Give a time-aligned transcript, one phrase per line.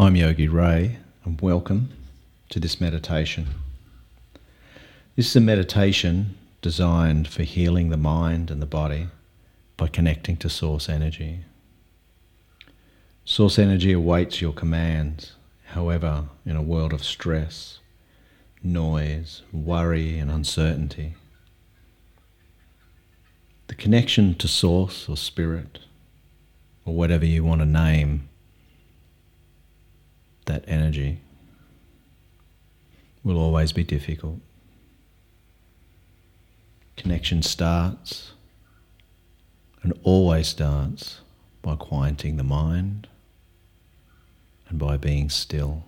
[0.00, 0.96] I'm Yogi Ray,
[1.26, 1.90] and welcome
[2.48, 3.48] to this meditation.
[5.14, 9.08] This is a meditation designed for healing the mind and the body
[9.76, 11.40] by connecting to source energy.
[13.26, 15.34] Source energy awaits your commands,
[15.64, 17.80] however, in a world of stress,
[18.62, 21.14] noise, worry, and uncertainty.
[23.66, 25.80] The connection to source or spirit,
[26.86, 28.29] or whatever you want to name
[30.50, 31.20] that energy,
[33.22, 34.40] will always be difficult.
[36.96, 38.32] Connection starts
[39.82, 41.20] and always starts
[41.62, 43.06] by quieting the mind
[44.68, 45.84] and by being still.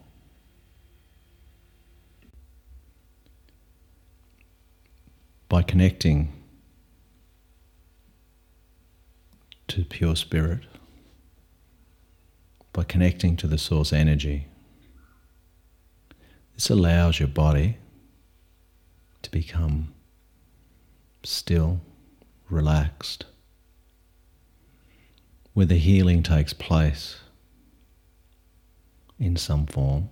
[5.49, 6.33] By connecting
[9.69, 10.61] to pure spirit,
[12.73, 14.47] by connecting to the source energy,
[16.63, 17.77] this allows your body
[19.21, 19.93] to become
[21.25, 21.81] still,
[22.49, 23.25] relaxed,
[25.55, 27.17] where the healing takes place
[29.19, 30.09] in some form.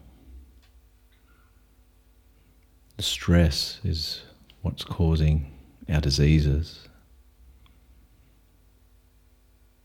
[2.96, 4.22] The stress is
[4.62, 5.56] what's causing
[5.88, 6.88] our diseases,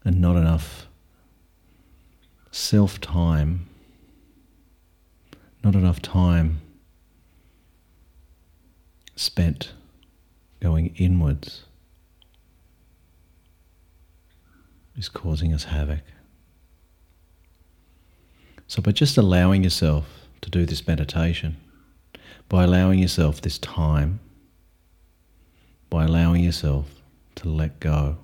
[0.04, 0.88] and not enough
[2.50, 3.70] self time,
[5.66, 6.62] not enough time
[9.16, 9.72] spent
[10.60, 11.64] going inwards
[14.96, 16.04] is causing us havoc.
[18.68, 20.06] So, by just allowing yourself
[20.42, 21.58] to do this meditation,
[22.48, 24.20] by allowing yourself this time,
[25.90, 27.02] by allowing yourself
[27.38, 28.18] to let go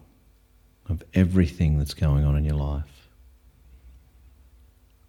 [0.87, 3.00] of everything that's going on in your life,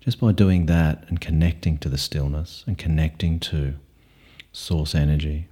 [0.03, 3.75] just by doing that and connecting to the stillness and connecting to
[4.50, 5.47] source energy,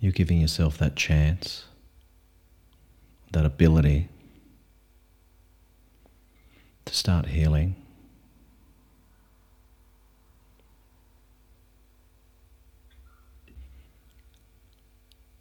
[0.00, 1.66] you're giving yourself that chance,
[3.32, 4.08] that ability
[6.86, 7.76] to start healing.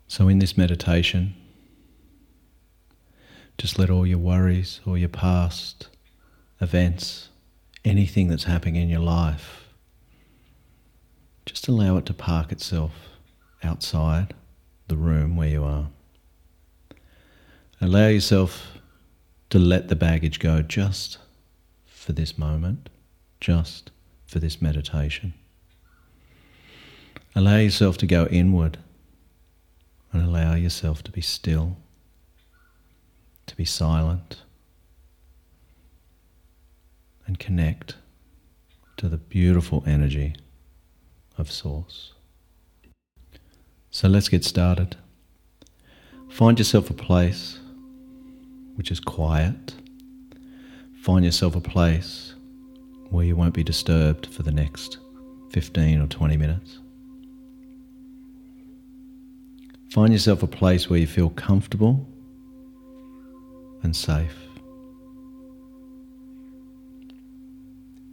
[0.10, 1.34] So, in this meditation,
[3.58, 5.88] just let all your worries all your past
[6.62, 7.30] events,
[7.84, 9.70] anything that's happening in your life,
[11.46, 12.92] just allow it to park itself
[13.64, 14.34] outside
[14.88, 15.88] the room where you are.
[17.82, 18.80] Allow yourself
[19.50, 21.18] to let the baggage go just
[21.86, 22.90] for this moment,
[23.40, 23.92] just
[24.26, 25.34] for this meditation.
[27.36, 28.78] Allow yourself to go inward
[30.12, 31.78] and allow yourself to be still,
[33.46, 34.42] to be silent,
[37.36, 37.98] and connect
[38.96, 40.34] to the beautiful energy
[41.38, 42.14] of Source.
[43.92, 44.96] So let's get started.
[46.30, 47.60] Find yourself a place
[48.76, 49.74] which is quiet.
[51.02, 52.36] Find yourself a place
[53.10, 54.98] where you won't be disturbed for the next
[55.52, 56.80] 15 or 20 minutes.
[59.92, 62.08] Find yourself a place where you feel comfortable
[63.84, 64.45] and safe.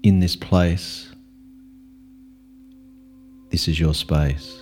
[0.03, 1.13] In this place,
[3.51, 4.61] this is your space.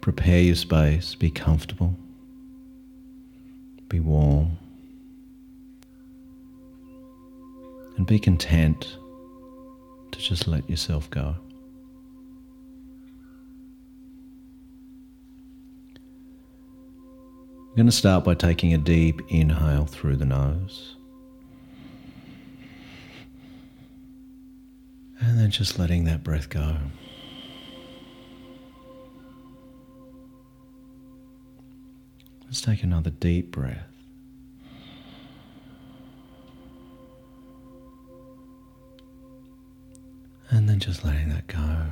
[0.00, 1.94] Prepare your space, be comfortable,
[3.88, 4.56] be warm,
[7.98, 8.96] and be content
[10.12, 11.36] to just let yourself go.
[17.68, 20.96] I'm going to start by taking a deep inhale through the nose.
[25.50, 26.76] Just letting that breath go.
[32.46, 33.84] Let's take another deep breath.
[40.48, 41.86] And then just letting that go.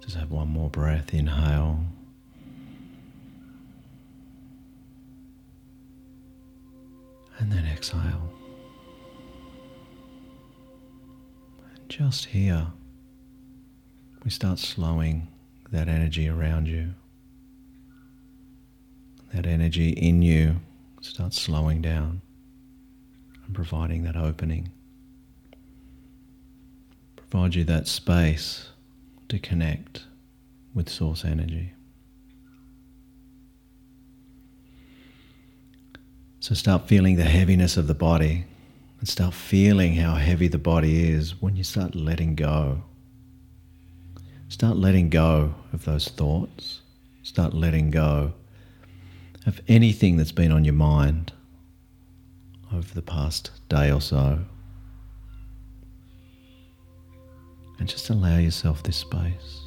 [0.00, 1.14] Just have one more breath.
[1.14, 1.84] Inhale.
[7.38, 8.32] And then exhale.
[11.74, 12.68] And just here
[14.24, 15.28] we start slowing
[15.70, 16.94] that energy around you.
[19.32, 20.60] That energy in you
[21.00, 22.22] starts slowing down
[23.44, 24.70] and providing that opening.
[27.16, 28.70] Provide you that space
[29.28, 30.04] to connect
[30.74, 31.75] with source energy.
[36.46, 38.44] So start feeling the heaviness of the body
[39.00, 42.84] and start feeling how heavy the body is when you start letting go.
[44.46, 46.82] Start letting go of those thoughts.
[47.24, 48.32] Start letting go
[49.44, 51.32] of anything that's been on your mind
[52.72, 54.38] over the past day or so.
[57.80, 59.62] And just allow yourself this space.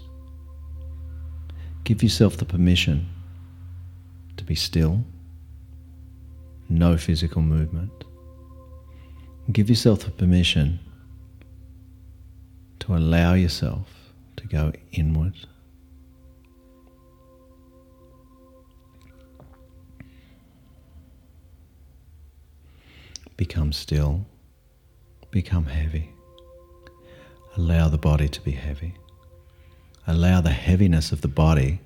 [1.83, 3.09] Give yourself the permission
[4.37, 5.03] to be still,
[6.69, 7.91] no physical movement.
[9.51, 10.79] Give yourself the permission
[12.79, 13.87] to allow yourself
[14.37, 15.33] to go inward.
[23.35, 24.25] Become still,
[25.31, 26.11] become heavy.
[27.57, 28.93] Allow the body to be heavy.
[30.05, 31.81] Allow the heaviness of the body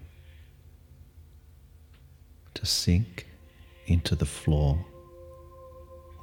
[2.55, 3.27] to sink
[3.85, 4.85] into the floor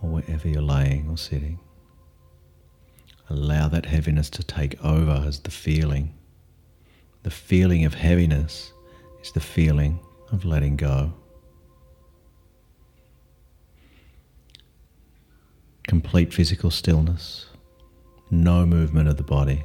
[0.03, 1.59] or wherever you're laying or sitting.
[3.29, 6.15] Allow that heaviness to take over as the feeling.
[7.23, 8.73] The feeling of heaviness
[9.23, 10.01] is the feeling
[10.33, 11.13] of letting go.
[15.91, 17.47] complete physical stillness,
[18.31, 19.65] no movement of the body.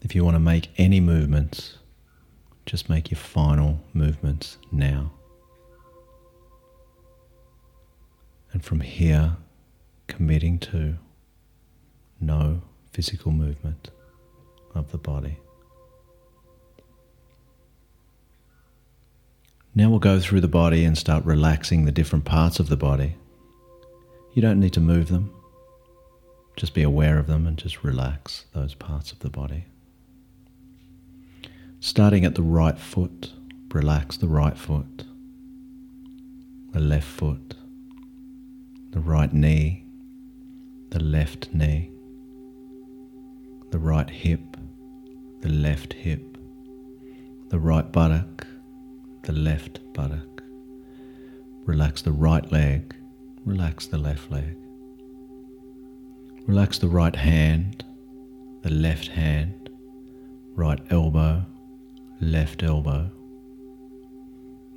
[0.00, 1.76] If you want to make any movements,
[2.66, 5.12] just make your final movements now.
[8.52, 9.36] And from here,
[10.06, 10.96] committing to
[12.20, 12.60] no
[12.92, 13.90] physical movement
[14.74, 15.38] of the body.
[19.74, 23.16] Now we'll go through the body and start relaxing the different parts of the body.
[24.34, 25.34] You don't need to move them,
[26.56, 29.64] just be aware of them and just relax those parts of the body.
[31.84, 33.32] Starting at the right foot,
[33.74, 35.04] relax the right foot,
[36.70, 37.56] the left foot,
[38.92, 39.84] the right knee,
[40.90, 41.90] the left knee,
[43.72, 44.56] the right hip,
[45.40, 46.38] the left hip,
[47.48, 48.46] the right buttock.
[49.24, 50.40] The left buttock.
[51.64, 52.94] Relax the right leg.
[53.44, 54.56] Relax the left leg.
[56.46, 57.84] Relax the right hand,
[58.62, 59.68] the left hand,
[60.54, 61.44] right elbow,
[62.22, 63.10] left elbow,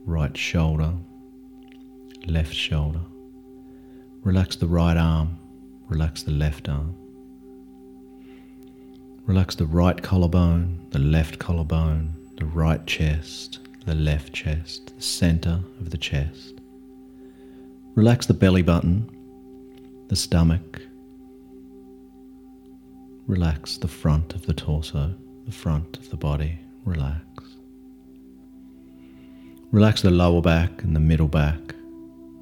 [0.04, 0.92] right shoulder,
[2.26, 3.02] left shoulder.
[4.24, 5.38] Relax the right arm,
[5.88, 6.96] relax the left arm.
[9.28, 15.60] Relax the right collarbone, the left collarbone, the right chest, the left chest, the center
[15.80, 16.56] of the chest.
[17.94, 19.08] Relax the belly button,
[20.08, 20.82] the stomach.
[23.28, 25.14] Relax the front of the torso,
[25.46, 26.60] the front of the body.
[26.86, 27.35] Relax.
[29.76, 31.60] Relax the lower back and the middle back.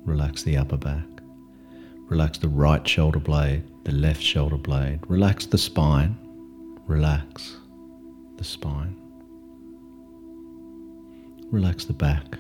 [0.06, 1.08] Relax the upper back.
[2.08, 5.00] Relax the right shoulder blade, the left shoulder blade.
[5.08, 6.16] Relax the spine.
[6.86, 7.58] Relax
[8.38, 8.96] the spine.
[11.50, 12.38] Relax the back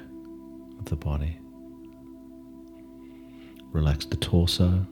[0.77, 1.39] of the body.
[3.71, 4.85] Relax the torso.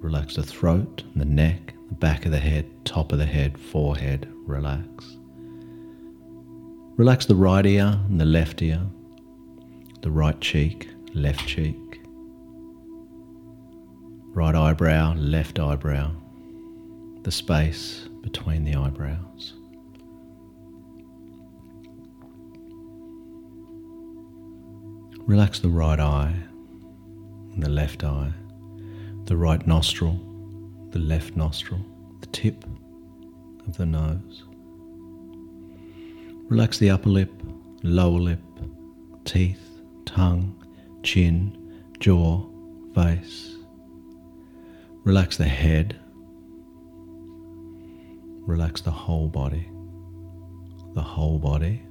[0.00, 4.32] Relax the throat, the neck, the back of the head, top of the head, forehead.
[4.46, 5.18] Relax.
[6.96, 8.80] Relax the right ear and the left ear,
[10.02, 12.00] the right cheek, left cheek,
[14.32, 16.12] right eyebrow, left eyebrow,
[17.24, 19.54] the space between the eyebrows.
[25.26, 26.36] Relax the right eye
[27.54, 28.32] and the left eye,
[29.24, 30.20] the right nostril,
[30.90, 31.80] the left nostril,
[32.20, 32.64] the tip
[33.66, 34.44] of the nose.
[36.48, 37.32] Relax the upper lip,
[37.82, 38.40] lower lip,
[39.24, 40.54] teeth, tongue,
[41.02, 42.44] chin, jaw,
[42.94, 43.56] face.
[45.04, 45.98] Relax the head.
[48.46, 49.68] Relax the whole body.
[50.94, 51.82] The whole body.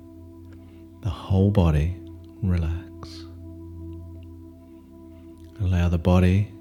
[1.01, 1.97] The whole body.
[2.43, 3.25] Relax.
[5.61, 6.53] Allow the body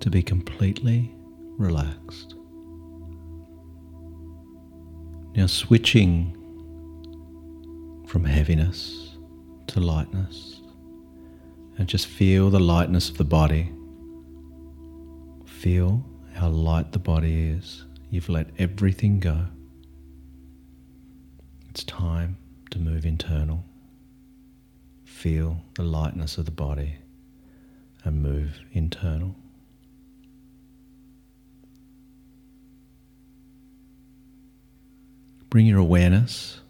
[0.00, 1.14] to be completely
[1.56, 2.34] relaxed.
[5.34, 6.36] Now, switching
[8.12, 9.16] from heaviness
[9.66, 10.60] to lightness,
[11.78, 13.72] and just feel the lightness of the body.
[15.46, 16.04] Feel
[16.34, 17.86] how light the body is.
[18.10, 19.46] You've let everything go.
[21.70, 22.36] It's time
[22.70, 23.64] to move internal.
[25.06, 26.96] Feel the lightness of the body
[28.04, 29.34] and move internal.
[35.48, 36.61] Bring your awareness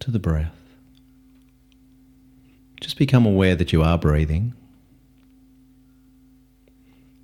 [0.00, 0.56] to the breath.
[2.80, 4.54] Just become aware that you are breathing.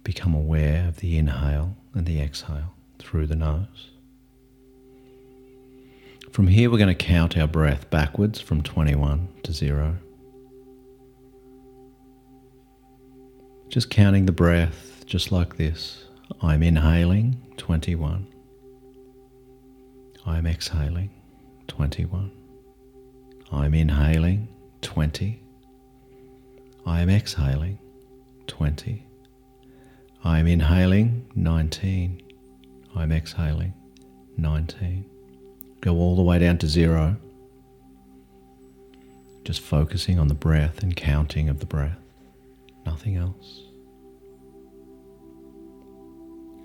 [0.04, 3.90] Become aware of the inhale and the exhale through the nose.
[6.30, 9.96] From here, we're going to count our breath backwards from 21 to 0.
[13.70, 16.04] Just counting the breath just like this.
[16.42, 18.26] I'm inhaling 21.
[20.26, 21.10] I'm exhaling
[21.68, 22.30] 21.
[23.52, 24.48] I'm inhaling
[24.82, 25.40] 20.
[26.84, 27.78] I am exhaling
[28.46, 29.06] 20.
[30.24, 32.22] I am inhaling 19.
[32.96, 33.72] I'm exhaling
[34.36, 35.04] 19.
[35.80, 37.16] Go all the way down to zero.
[39.44, 42.00] Just focusing on the breath and counting of the breath,
[42.84, 43.62] nothing else.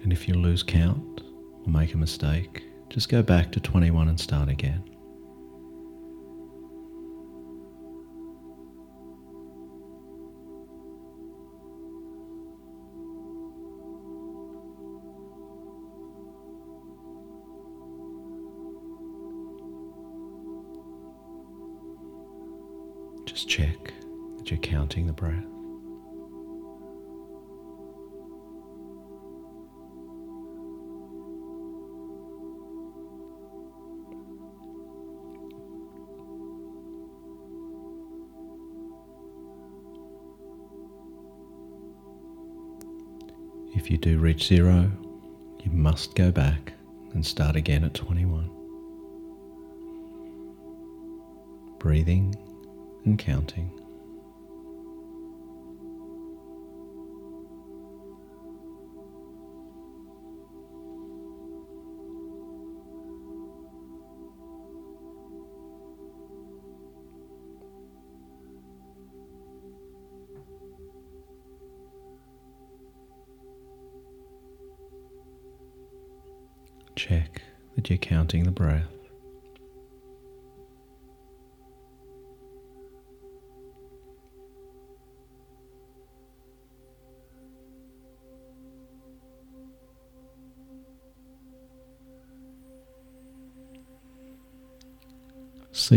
[0.02, 1.22] And if you lose count
[1.64, 4.91] or make a mistake, just go back to 21 and start again.
[23.42, 23.94] Just check
[24.38, 25.34] that you're counting the breath.
[43.76, 44.92] If you do reach zero,
[45.64, 46.74] you must go back
[47.16, 48.52] and start again at 21.
[51.80, 52.36] Breathing
[53.06, 53.72] and counting.
[76.96, 77.42] Check
[77.76, 79.01] that you're counting the breath.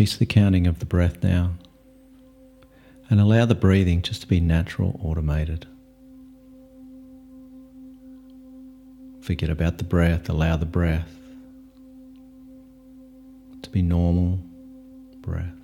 [0.04, 1.52] Cease the counting of the breath now
[3.08, 5.66] and allow the breathing just to be natural, automated.
[9.22, 11.16] Forget about the breath, allow the breath
[13.62, 14.40] to be normal
[15.22, 15.56] breath.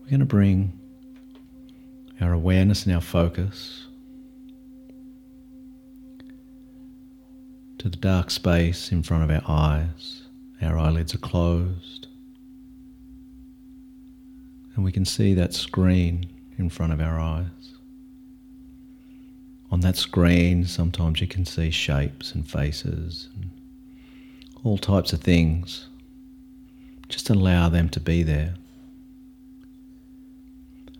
[0.00, 0.76] We're going to bring
[2.20, 3.86] our awareness and our focus
[7.80, 10.24] to the dark space in front of our eyes.
[10.60, 12.08] Our eyelids are closed.
[14.74, 16.26] And we can see that screen
[16.58, 17.46] in front of our eyes.
[19.70, 23.48] On that screen, sometimes you can see shapes and faces and
[24.62, 25.88] all types of things.
[27.08, 28.56] Just allow them to be there.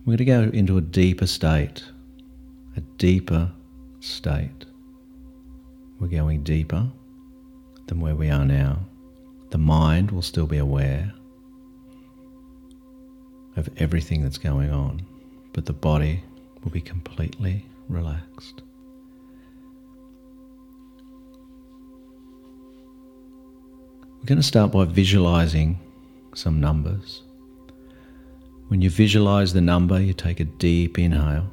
[0.03, 1.83] We're going to go into a deeper state,
[2.75, 3.51] a deeper
[3.99, 4.65] state.
[6.01, 6.87] We're going deeper
[7.85, 8.79] than where we are now.
[9.51, 11.13] The mind will still be aware
[13.55, 15.05] of everything that's going on,
[15.53, 16.23] but the body
[16.63, 18.63] will be completely relaxed.
[24.17, 25.79] We're going to start by visualizing
[26.33, 27.21] some numbers.
[28.69, 31.51] When you visualize the number, you take a deep inhale.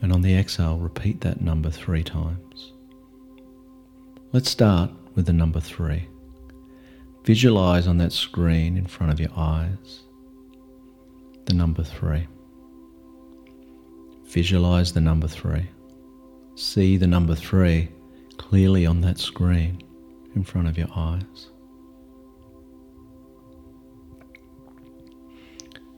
[0.00, 2.72] And on the exhale, repeat that number three times.
[4.32, 6.06] Let's start with the number three.
[7.24, 10.00] Visualize on that screen in front of your eyes
[11.46, 12.26] the number three.
[14.26, 15.66] Visualize the number three.
[16.54, 17.88] See the number three
[18.36, 19.82] clearly on that screen
[20.34, 21.50] in front of your eyes.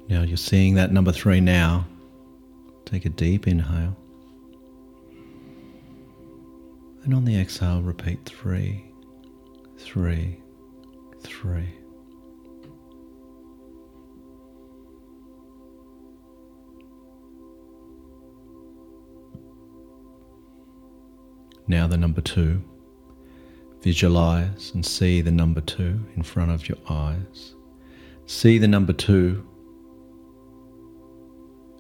[0.08, 1.86] Now you're seeing that number three now.
[2.90, 3.96] Take a deep inhale.
[7.04, 8.84] And on the exhale, repeat three,
[9.78, 10.40] three,
[11.20, 11.68] three.
[21.68, 22.60] Now the number two.
[23.82, 27.54] Visualize and see the number two in front of your eyes.
[28.26, 29.46] See the number two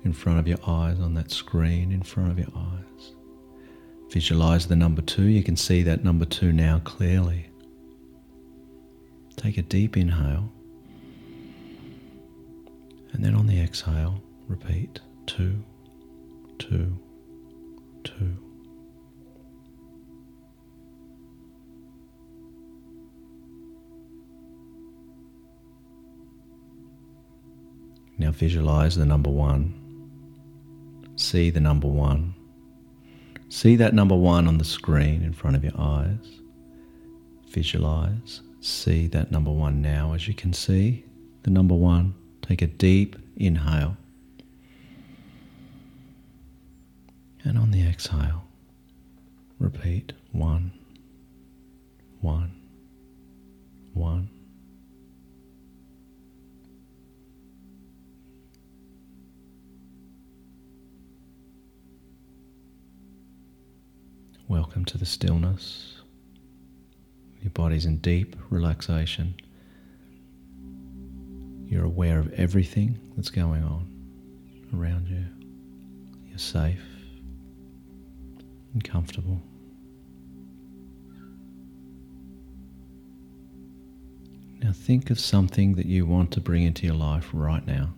[0.04, 3.12] in front of your eyes on that screen in front of your eyes.
[4.10, 5.24] Visualize the number two.
[5.24, 7.46] You can see that number two now clearly.
[9.36, 10.52] take a deep inhale.
[13.12, 15.62] And then on the exhale, repeat two,
[16.58, 16.98] two,
[18.04, 18.36] two.
[28.18, 29.79] Now visualize the number one.
[31.30, 32.34] See the number one.
[33.50, 36.40] See that number one on the screen in front of your eyes.
[37.50, 38.40] Visualize.
[38.60, 40.12] See that number one now.
[40.12, 41.04] As you can see,
[41.44, 43.96] the number one, take a deep inhale.
[47.44, 48.42] And on the exhale,
[49.60, 50.72] repeat one,
[52.20, 52.50] one,
[53.94, 54.30] one.
[64.50, 65.94] Welcome to the stillness.
[67.40, 69.36] Your body's in deep relaxation.
[71.66, 73.86] You're aware of everything that's going on
[74.74, 75.24] around you.
[76.26, 76.82] You're safe
[78.72, 79.40] and comfortable.
[84.64, 87.94] Now think of something that you want to bring into your life right now.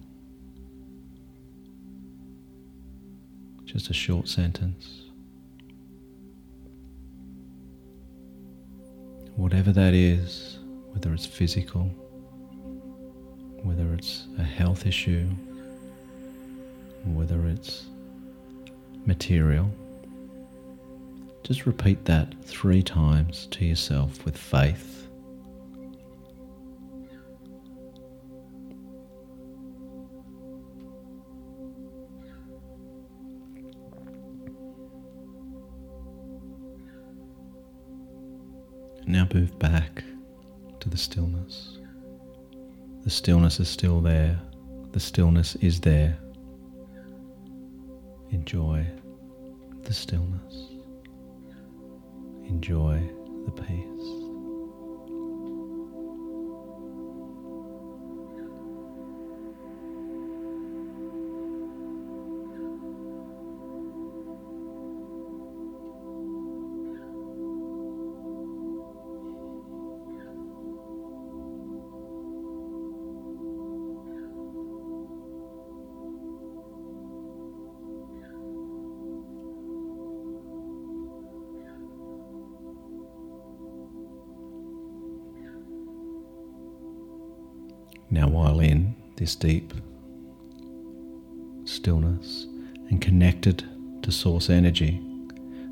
[3.65, 5.12] Just a short sentence.
[9.43, 10.61] Whatever that is,
[10.93, 11.91] whether it's physical,
[13.65, 15.27] whether it's a health issue,
[17.05, 17.87] whether it's
[19.05, 19.69] material,
[21.43, 25.09] just repeat that three times to yourself with faith.
[39.33, 40.05] Move back
[40.81, 41.79] to the stillness.
[43.05, 44.41] The stillness is still there.
[44.93, 46.19] The stillness is there.
[48.31, 48.87] Enjoy
[49.83, 50.73] the stillness.
[52.47, 53.01] Enjoy
[53.47, 54.22] the peace.
[89.33, 89.73] This deep
[91.65, 92.47] stillness
[92.91, 93.65] and connected
[94.03, 95.01] to source energy,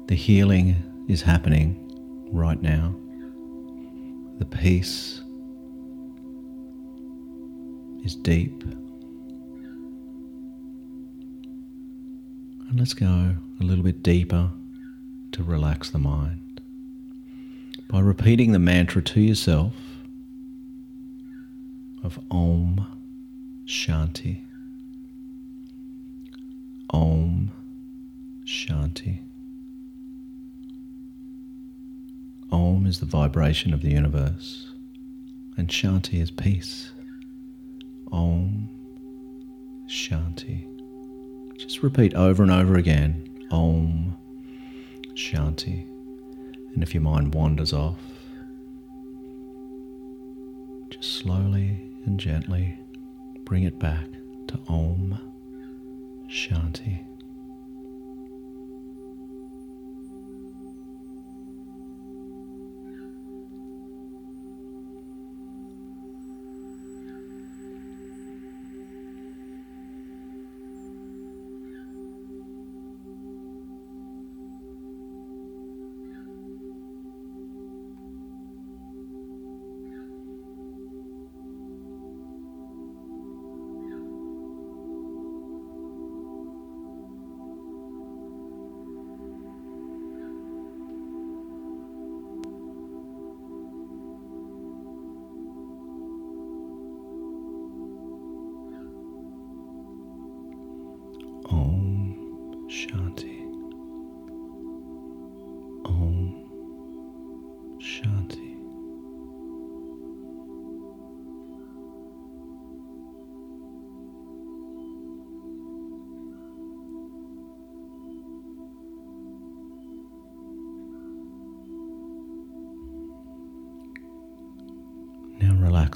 [0.06, 0.76] the healing
[1.08, 1.76] is happening
[2.32, 2.94] right now.
[4.38, 5.20] The peace
[8.02, 8.62] is deep.
[12.68, 14.50] And let's go a little bit deeper
[15.32, 16.62] to relax the mind.
[17.88, 19.74] By repeating the mantra to yourself,
[22.02, 22.99] of Om
[23.70, 24.40] Shanti.
[26.92, 27.52] Om
[28.44, 29.20] Shanti.
[32.50, 34.70] Om is the vibration of the universe,
[35.56, 36.90] and Shanti is peace.
[38.10, 38.68] Om
[39.86, 40.66] Shanti.
[41.56, 44.16] Just repeat over and over again Om
[45.14, 45.86] Shanti.
[46.74, 48.00] And if your mind wanders off,
[50.90, 52.76] just slowly and gently
[53.50, 54.06] bring it back
[54.46, 55.18] to Om
[56.28, 57.09] Shanti.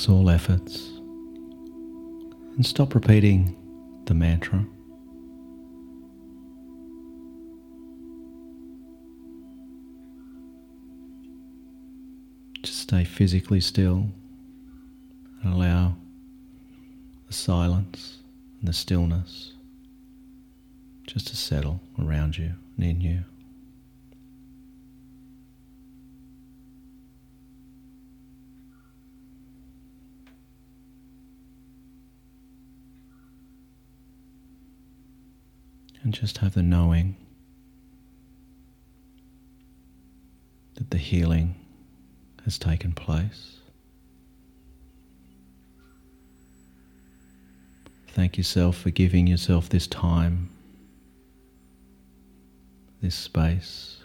[0.09, 0.89] All efforts
[2.57, 3.57] and stop repeating
[4.07, 4.65] the mantra.
[12.63, 14.09] Just stay physically still
[15.43, 15.97] and allow
[17.27, 18.19] the silence
[18.61, 19.53] and the stillness
[21.07, 23.25] just to settle around you and in you.
[36.05, 37.17] And just have the knowing
[40.75, 41.55] that the healing
[42.45, 43.57] has taken place.
[48.09, 50.51] Thank yourself for giving yourself this time,
[53.01, 53.97] this space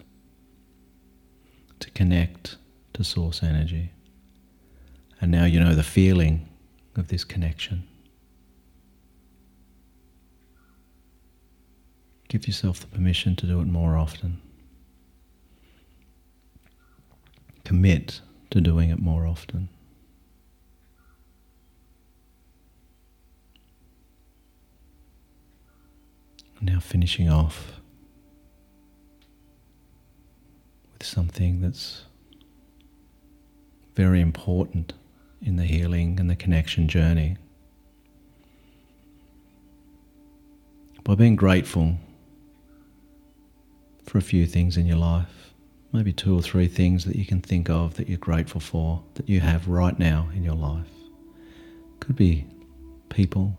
[1.80, 2.56] to connect
[2.94, 3.92] to source energy.
[5.20, 6.48] And now you know the feeling
[6.96, 7.86] of this connection.
[12.30, 14.40] Give yourself the permission to do it more often.
[17.64, 19.68] Commit to doing it more often.
[26.60, 27.80] Now, finishing off
[30.92, 32.04] with something that's
[33.96, 34.92] very important
[35.42, 37.38] in the healing and the connection journey.
[41.02, 41.96] By being grateful
[44.10, 45.54] for a few things in your life.
[45.92, 49.28] Maybe two or three things that you can think of that you're grateful for, that
[49.28, 50.90] you have right now in your life.
[52.00, 52.44] Could be
[53.08, 53.56] people,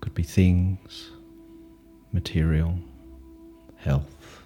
[0.00, 1.10] could be things,
[2.12, 2.78] material,
[3.76, 4.42] health.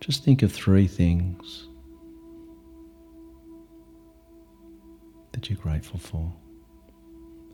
[0.00, 1.68] Just think of three things
[5.32, 6.32] that you're grateful for.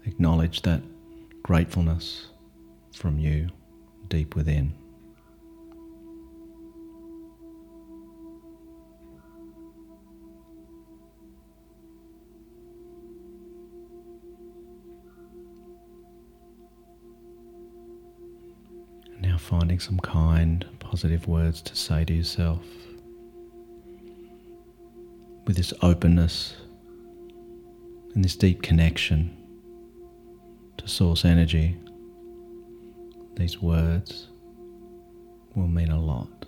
[0.07, 0.83] Acknowledge that
[1.43, 2.29] gratefulness
[2.93, 3.49] from you
[4.09, 4.73] deep within.
[19.35, 22.63] Now finding some kind, positive words to say to yourself
[25.45, 26.55] with this openness
[28.15, 29.37] and this deep connection
[30.77, 31.77] to source energy,
[33.35, 34.29] these words
[35.57, 36.47] will mean a lot.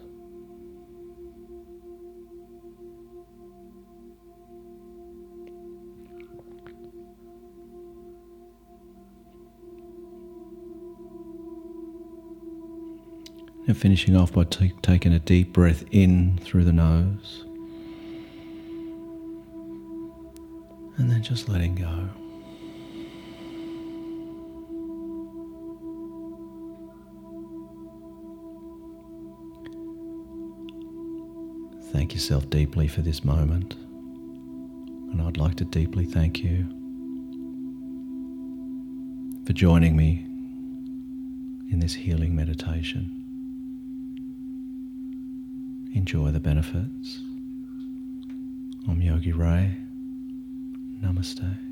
[13.67, 17.45] And finishing off by t- taking a deep breath in through the nose.
[20.97, 22.09] And then just letting go.
[31.91, 33.75] Thank yourself deeply for this moment.
[35.11, 36.67] And I'd like to deeply thank you
[39.45, 40.25] for joining me
[41.73, 43.16] in this healing meditation.
[45.97, 47.23] Enjoy the benefits.
[48.87, 49.79] I'm Yogi Ray.
[51.03, 51.66] Namaste.